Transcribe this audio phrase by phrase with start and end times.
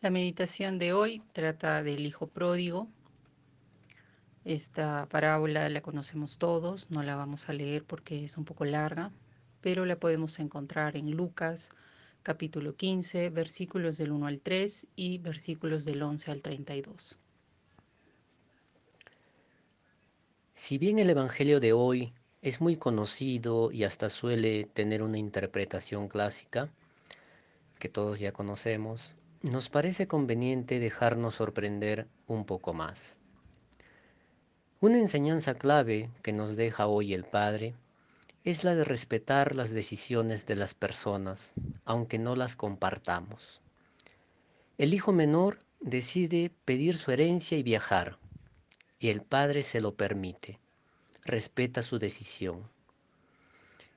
[0.00, 2.86] La meditación de hoy trata del hijo pródigo.
[4.44, 9.10] Esta parábola la conocemos todos, no la vamos a leer porque es un poco larga,
[9.60, 11.70] pero la podemos encontrar en Lucas
[12.22, 17.18] capítulo 15, versículos del 1 al 3 y versículos del 11 al 32.
[20.54, 26.06] Si bien el Evangelio de hoy es muy conocido y hasta suele tener una interpretación
[26.06, 26.70] clásica,
[27.80, 33.16] que todos ya conocemos, nos parece conveniente dejarnos sorprender un poco más.
[34.80, 37.74] Una enseñanza clave que nos deja hoy el Padre
[38.42, 41.52] es la de respetar las decisiones de las personas,
[41.84, 43.60] aunque no las compartamos.
[44.76, 48.18] El hijo menor decide pedir su herencia y viajar,
[48.98, 50.58] y el Padre se lo permite,
[51.24, 52.68] respeta su decisión.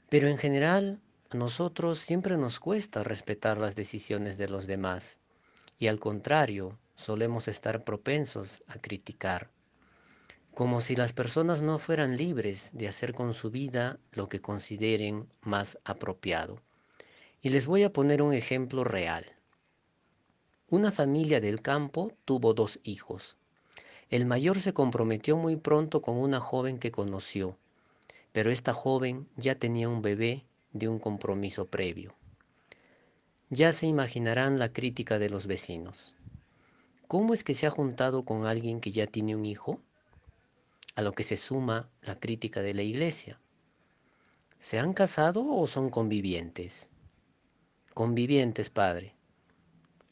[0.10, 5.21] Pero en general, a nosotros siempre nos cuesta respetar las decisiones de los demás
[5.82, 9.50] y al contrario, solemos estar propensos a criticar,
[10.54, 15.28] como si las personas no fueran libres de hacer con su vida lo que consideren
[15.42, 16.62] más apropiado.
[17.42, 19.26] Y les voy a poner un ejemplo real.
[20.70, 23.36] Una familia del campo tuvo dos hijos.
[24.12, 27.58] El mayor se comprometió muy pronto con una joven que conoció,
[28.34, 32.21] pero esta joven ya tenía un bebé de un compromiso previo.
[33.54, 36.16] Ya se imaginarán la crítica de los vecinos.
[37.10, 39.82] ¿Cómo es que se ha juntado con alguien que ya tiene un hijo?
[40.96, 43.42] A lo que se suma la crítica de la iglesia.
[44.58, 46.92] ¿Se han casado o son convivientes?
[47.94, 49.18] Convivientes, padre.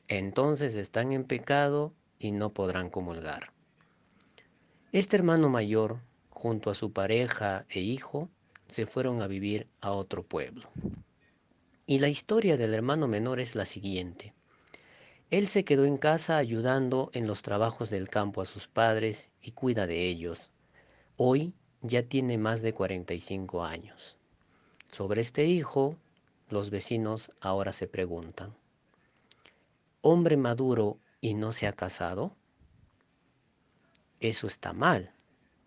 [0.09, 3.53] Entonces están en pecado y no podrán comulgar.
[4.91, 8.27] Este hermano mayor, junto a su pareja e hijo,
[8.67, 10.69] se fueron a vivir a otro pueblo.
[11.89, 14.35] Y la historia del hermano menor es la siguiente.
[15.31, 19.53] Él se quedó en casa ayudando en los trabajos del campo a sus padres y
[19.53, 20.51] cuida de ellos.
[21.17, 21.51] Hoy
[21.81, 24.19] ya tiene más de 45 años.
[24.87, 25.97] Sobre este hijo,
[26.49, 28.55] los vecinos ahora se preguntan,
[30.01, 32.35] ¿hombre maduro y no se ha casado?
[34.19, 35.11] Eso está mal.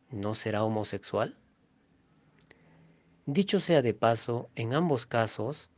[0.08, 1.36] ¿No será homosexual?
[3.26, 5.71] Dicho sea de paso, en ambos casos,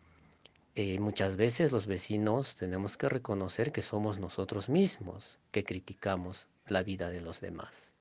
[0.77, 6.83] eh, muchas veces los vecinos tenemos que reconocer que somos nosotros mismos que criticamos la
[6.83, 7.93] vida de los demás.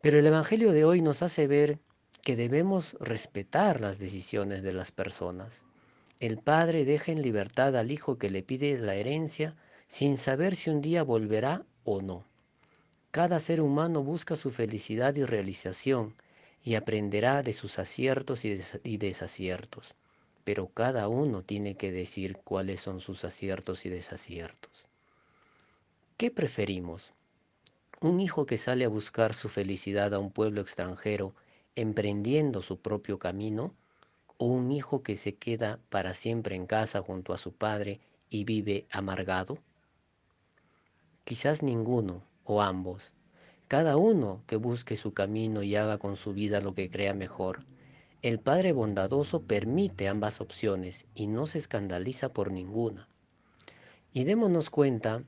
[0.00, 1.80] Pero el Evangelio de hoy nos hace ver
[2.22, 5.64] que debemos respetar las decisiones de las personas.
[6.20, 9.56] El padre deja en libertad al hijo que le pide la herencia
[9.88, 12.24] sin saber si un día volverá o no.
[13.10, 16.14] Cada ser humano busca su felicidad y realización
[16.62, 19.96] y aprenderá de sus aciertos y desaciertos
[20.44, 24.88] pero cada uno tiene que decir cuáles son sus aciertos y desaciertos.
[26.16, 27.12] ¿Qué preferimos?
[28.00, 31.34] ¿Un hijo que sale a buscar su felicidad a un pueblo extranjero
[31.76, 33.74] emprendiendo su propio camino?
[34.38, 38.44] ¿O un hijo que se queda para siempre en casa junto a su padre y
[38.44, 39.58] vive amargado?
[41.24, 43.14] Quizás ninguno o ambos.
[43.68, 47.64] Cada uno que busque su camino y haga con su vida lo que crea mejor
[48.22, 53.08] el Padre bondadoso permite ambas opciones y no se escandaliza por ninguna.
[54.12, 55.24] Y démonos cuenta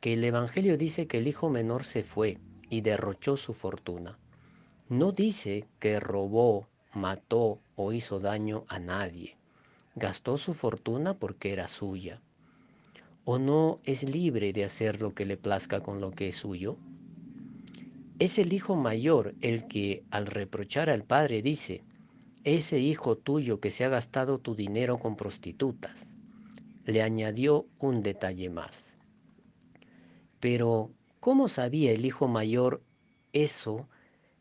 [0.00, 2.38] que el Evangelio dice que el hijo menor se fue
[2.68, 4.18] y derrochó su fortuna.
[4.88, 9.36] No dice que robó, mató o hizo daño a nadie.
[9.94, 12.20] Gastó su fortuna porque era suya.
[13.24, 16.76] ¿O no es libre de hacer lo que le plazca con lo que es suyo?
[18.18, 21.84] Es el hijo mayor el que, al reprochar al padre, dice,
[22.44, 26.14] ese hijo tuyo que se ha gastado tu dinero con prostitutas.
[26.84, 28.96] Le añadió un detalle más.
[30.40, 32.82] Pero, ¿cómo sabía el hijo mayor
[33.32, 33.88] eso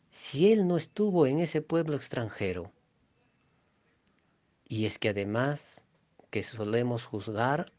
[0.10, 2.72] si él no estuvo en ese pueblo extranjero?
[4.68, 5.86] Y es que además
[6.32, 7.72] que solemos juzgar,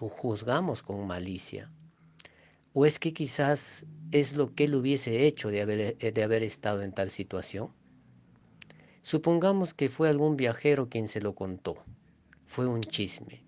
[0.00, 1.70] juzgamos con malicia.
[2.72, 6.82] ¿O es que quizás es lo que él hubiese hecho de haber, de haber estado
[6.82, 7.70] en tal situación?
[9.02, 11.76] Supongamos que fue algún viajero quien se lo contó.
[12.46, 13.42] Fue un chisme.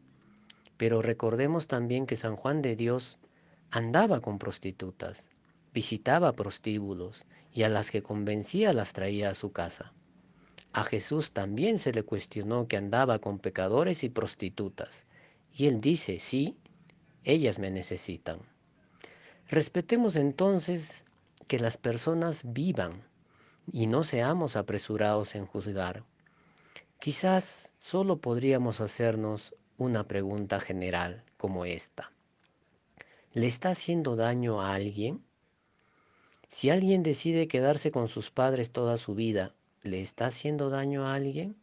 [0.76, 3.18] Pero recordemos también que San Juan de Dios
[3.70, 5.30] andaba con prostitutas,
[5.72, 9.92] visitaba prostíbulos y a las que convencía las traía a su casa.
[10.72, 15.06] A Jesús también se le cuestionó que andaba con pecadores y prostitutas,
[15.52, 16.58] y él dice, sí,
[17.22, 18.40] ellas me necesitan.
[19.48, 21.04] Respetemos entonces
[21.46, 23.04] que las personas vivan
[23.72, 26.04] y no seamos apresurados en juzgar.
[26.98, 32.12] Quizás solo podríamos hacernos una pregunta general como esta.
[33.32, 35.22] ¿Le está haciendo daño a alguien?
[36.48, 39.52] Si alguien decide quedarse con sus padres toda su vida,
[39.82, 41.56] ¿le está haciendo daño a alguien?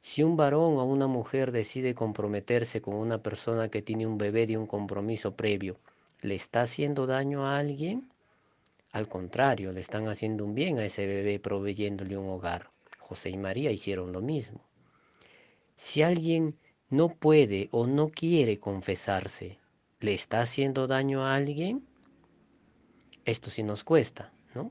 [0.00, 4.46] Si un varón o una mujer decide comprometerse con una persona que tiene un bebé
[4.46, 5.76] de un compromiso previo,
[6.22, 8.10] ¿le está haciendo daño a alguien?
[8.94, 12.70] Al contrario, le están haciendo un bien a ese bebé proveyéndole un hogar.
[13.00, 14.60] José y María hicieron lo mismo.
[15.74, 16.56] Si alguien
[16.90, 19.58] no puede o no quiere confesarse,
[19.98, 21.84] ¿le está haciendo daño a alguien?
[23.24, 24.70] Esto sí nos cuesta, ¿no?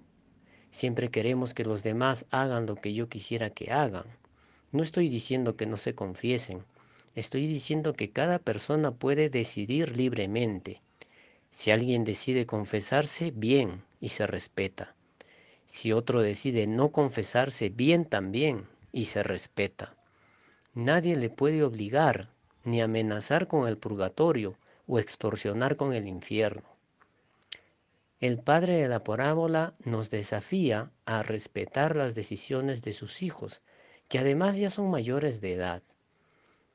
[0.71, 4.05] Siempre queremos que los demás hagan lo que yo quisiera que hagan.
[4.71, 6.63] No estoy diciendo que no se confiesen,
[7.13, 10.81] estoy diciendo que cada persona puede decidir libremente.
[11.49, 14.97] Si alguien decide confesarse, bien, y se respeta.
[15.63, 19.95] Si otro decide no confesarse, bien también, y se respeta.
[20.73, 22.29] Nadie le puede obligar,
[22.65, 24.57] ni amenazar con el purgatorio
[24.87, 26.67] o extorsionar con el infierno.
[28.19, 33.61] El padre de la parábola nos desafía a respetar las decisiones de sus hijos,
[34.09, 35.81] que además ya son mayores de edad.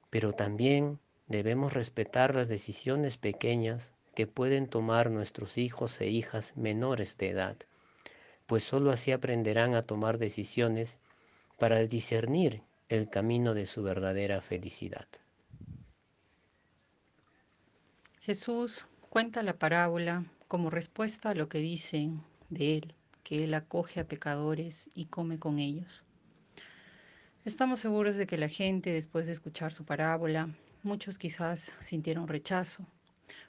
[0.08, 7.16] Pero también debemos respetar las decisiones pequeñas que pueden tomar nuestros hijos e hijas menores
[7.18, 7.56] de edad,
[8.46, 10.98] pues sólo así aprenderán a tomar decisiones
[11.56, 15.06] para discernir el camino de su verdadera felicidad.
[18.18, 22.20] Jesús cuenta la parábola como respuesta a lo que dicen
[22.50, 26.04] de Él, que Él acoge a pecadores y come con ellos.
[27.44, 30.48] Estamos seguros de que la gente, después de escuchar su parábola,
[30.82, 32.84] muchos quizás sintieron rechazo,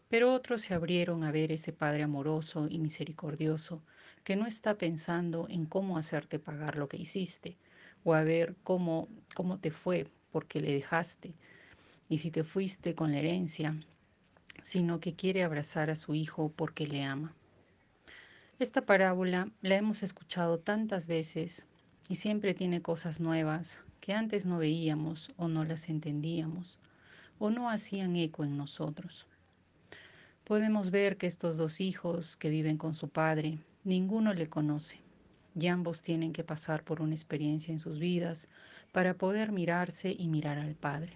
[0.10, 3.82] pero otros se abrieron a ver ese Padre amoroso y misericordioso
[4.24, 7.58] que no está pensando en cómo hacerte pagar lo que hiciste,
[8.04, 11.34] o a ver cómo, cómo te fue porque le dejaste
[12.10, 13.76] y si te fuiste con la herencia,
[14.62, 17.34] sino que quiere abrazar a su hijo porque le ama.
[18.58, 21.68] Esta parábola la hemos escuchado tantas veces
[22.10, 26.80] y siempre tiene cosas nuevas que antes no veíamos o no las entendíamos
[27.38, 29.28] o no hacían eco en nosotros.
[30.50, 35.00] Podemos ver que estos dos hijos que viven con su padre, ninguno le conoce
[35.54, 38.50] y ambos tienen que pasar por una experiencia en sus vidas
[38.92, 41.14] para poder mirarse y mirar al Padre.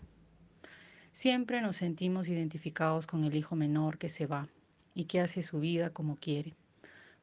[1.12, 4.48] Siempre nos sentimos identificados con el hijo menor que se va
[4.94, 6.54] y que hace su vida como quiere,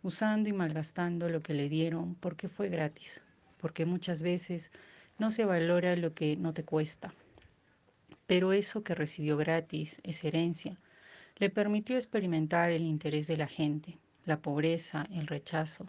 [0.02, 3.22] usando y malgastando lo que le dieron porque fue gratis,
[3.56, 4.72] porque muchas veces
[5.20, 7.14] no se valora lo que no te cuesta.
[8.26, 10.76] Pero eso que recibió gratis, esa herencia,
[11.40, 15.86] le permitió experimentar el interés de la gente, la pobreza, el rechazo,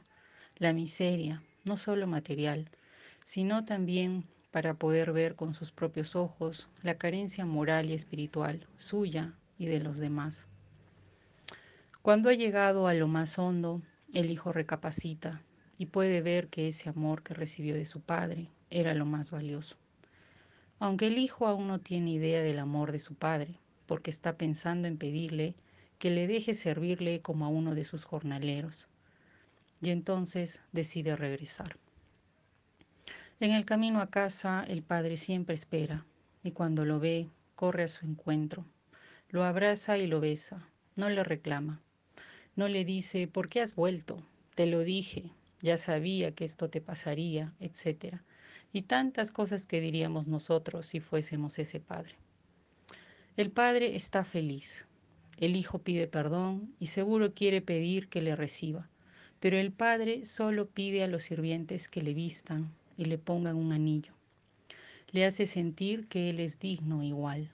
[0.58, 2.70] la miseria, no solo material,
[3.26, 9.34] sino también para poder ver con sus propios ojos la carencia moral y espiritual suya
[9.58, 10.48] y de los demás.
[12.02, 13.82] Cuando ha llegado a lo más hondo,
[14.14, 15.42] el hijo recapacita
[15.78, 19.76] y puede ver que ese amor que recibió de su padre era lo más valioso.
[20.80, 23.60] Aunque el hijo aún no tiene idea del amor de su padre,
[23.92, 25.54] porque está pensando en pedirle
[26.00, 28.88] que le deje servirle como a uno de sus jornaleros
[29.82, 31.76] y entonces decide regresar.
[33.42, 36.06] En el camino a casa el padre siempre espera
[36.42, 38.66] y cuando lo ve corre a su encuentro,
[39.28, 40.66] lo abraza y lo besa,
[40.96, 41.82] no le reclama,
[42.56, 44.26] no le dice ¿por qué has vuelto?
[44.56, 48.22] Te lo dije, ya sabía que esto te pasaría, etc.
[48.72, 52.21] Y tantas cosas que diríamos nosotros si fuésemos ese padre.
[53.38, 54.88] El padre está feliz.
[55.38, 58.90] El hijo pide perdón y seguro quiere pedir que le reciba.
[59.40, 63.72] Pero el padre solo pide a los sirvientes que le vistan y le pongan un
[63.72, 64.14] anillo.
[65.12, 67.54] Le hace sentir que él es digno igual.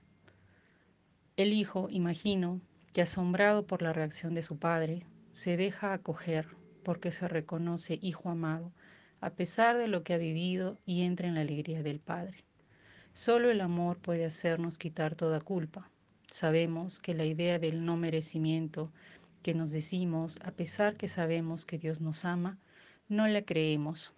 [1.38, 2.60] El hijo, imagino,
[2.91, 6.48] que asombrado por la reacción de su padre, se deja acoger
[6.81, 8.72] porque se reconoce hijo amado,
[9.22, 12.47] a pesar de lo que ha vivido y entra en la alegría del Padre.
[13.17, 15.89] Solo el amor puede hacernos quitar toda culpa.
[16.27, 18.91] Sabemos que la idea del no merecimiento
[19.41, 22.59] que nos decimos, a pesar que sabemos que Dios nos ama,
[23.09, 24.13] no la creemos.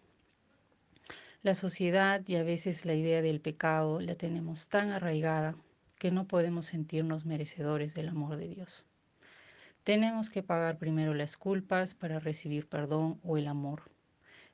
[1.43, 5.55] La sociedad y a veces la idea del pecado la tenemos tan arraigada
[5.97, 8.83] que no podemos sentirnos merecedores del amor de Dios.
[9.85, 13.83] Tenemos que pagar primero las culpas para recibir perdón o el amor.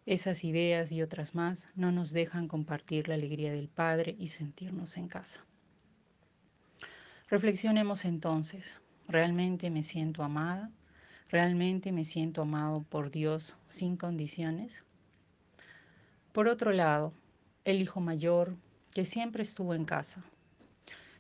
[0.05, 4.97] Esas ideas y otras más no nos dejan compartir la alegría del Padre y sentirnos
[4.97, 5.45] en casa.
[7.29, 10.71] Reflexionemos entonces, ¿Realmente me siento amada?
[11.29, 14.83] ¿Realmente me siento amado por Dios sin condiciones?
[16.31, 17.13] Por otro lado,
[17.65, 18.55] el hijo mayor
[18.93, 20.23] que siempre estuvo en casa,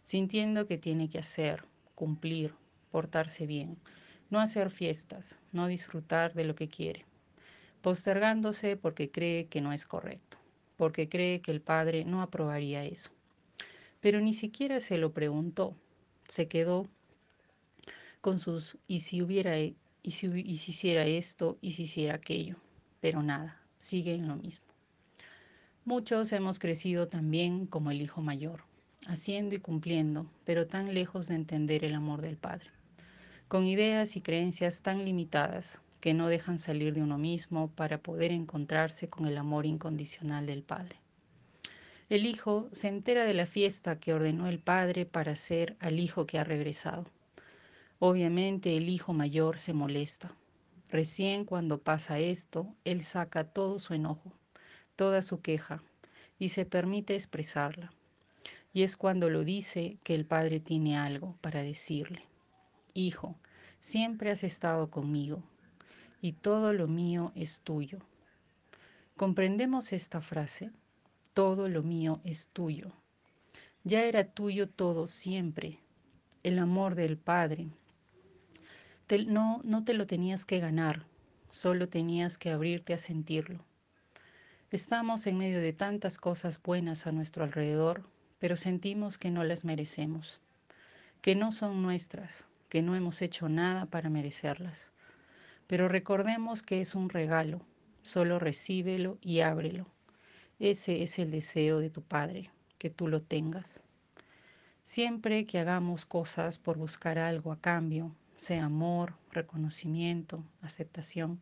[0.01, 1.63] sintiendo que tiene que hacer,
[1.93, 2.55] cumplir,
[2.91, 3.77] portarse bien,
[4.31, 7.05] no hacer fiestas, no disfrutar de lo que quiere,
[7.85, 10.39] postergándose porque cree que no es correcto,
[10.75, 13.11] porque cree que el padre no aprobaría eso.
[14.01, 15.75] Pero ni siquiera se lo preguntó,
[16.27, 16.87] se quedó
[18.21, 22.55] con sus y si hubiera y si, y si hiciera esto y si hiciera aquello,
[23.01, 24.65] pero nada, sigue en lo mismo.
[25.83, 28.63] Muchos hemos crecido también como el hijo mayor,
[29.05, 32.71] haciendo y cumpliendo, pero tan lejos de entender el amor del Padre,
[33.47, 38.31] con ideas y creencias tan limitadas que no dejan salir de uno mismo para poder
[38.31, 40.99] encontrarse con el amor incondicional del Padre.
[42.09, 46.27] El hijo se entera de la fiesta que ordenó el padre para hacer al hijo
[46.27, 47.05] que ha regresado.
[47.97, 50.31] Obviamente el hijo mayor se molesta.
[50.91, 54.31] Recién cuando pasa esto, él saca todo su enojo
[54.95, 55.81] toda su queja
[56.37, 57.91] y se permite expresarla.
[58.73, 62.21] Y es cuando lo dice que el Padre tiene algo para decirle.
[62.93, 63.35] Hijo,
[63.79, 65.41] siempre has estado conmigo
[66.25, 67.99] y todo lo mío es tuyo.
[69.15, 70.71] ¿Comprendemos esta frase?
[71.35, 72.91] Todo lo mío es tuyo.
[73.83, 75.77] Ya era tuyo todo siempre,
[76.41, 77.67] el amor del Padre.
[79.27, 81.05] no, no te lo tenías que ganar,
[81.45, 83.63] solo tenías que abrirte a sentirlo.
[84.71, 88.01] Estamos en medio de tantas cosas buenas a nuestro alrededor,
[88.39, 90.41] pero sentimos que no las merecemos,
[91.21, 94.91] que no son nuestras, que no hemos hecho nada para merecerlas.
[95.67, 97.61] Pero recordemos que es un regalo,
[98.03, 99.87] solo recíbelo y ábrelo.
[100.59, 103.83] Ese es el deseo de tu Padre, que tú lo tengas.
[104.83, 111.41] Siempre que hagamos cosas por buscar algo a cambio, sea amor, reconocimiento, aceptación,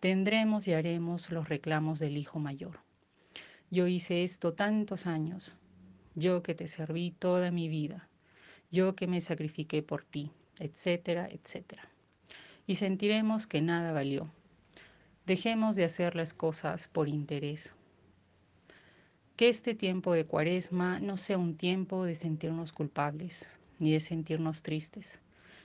[0.00, 2.80] tendremos y haremos los reclamos del Hijo Mayor.
[3.70, 5.56] Yo hice esto tantos años,
[6.14, 8.08] yo que te serví toda mi vida,
[8.70, 11.88] yo que me sacrifiqué por ti, etcétera, etcétera.
[12.66, 14.30] Y sentiremos que nada valió.
[15.26, 17.74] Dejemos de hacer las cosas por interés.
[19.36, 24.62] Que este tiempo de cuaresma no sea un tiempo de sentirnos culpables ni de sentirnos
[24.62, 25.20] tristes,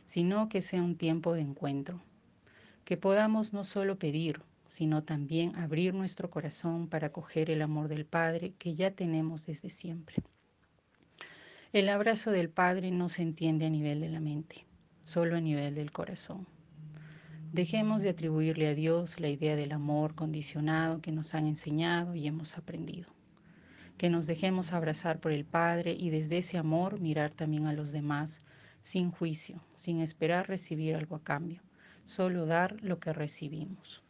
[0.06, 2.02] sino que sea un tiempo de encuentro
[2.86, 8.06] que podamos no solo pedir, sino también abrir nuestro corazón para acoger el amor del
[8.06, 10.18] Padre que ya tenemos desde siempre.
[11.74, 14.66] El abrazo del Padre no se entiende a nivel de la mente,
[15.04, 16.46] solo a nivel del corazón.
[17.52, 22.28] Dejemos de atribuirle a Dios la idea del amor condicionado que nos han enseñado y
[22.28, 23.10] hemos aprendido.
[23.98, 27.92] Que nos dejemos abrazar por el Padre y desde ese amor mirar también a los
[27.92, 28.42] demás
[28.80, 31.62] sin juicio, sin esperar recibir algo a cambio
[32.04, 34.04] solo dar lo que recibimos.